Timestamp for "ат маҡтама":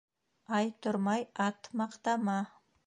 1.47-2.41